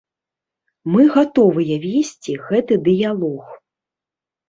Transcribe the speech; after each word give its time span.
Мы 0.93 1.01
гатовыя 1.17 1.75
весці 1.85 2.41
гэты 2.49 2.83
дыялог. 2.91 3.57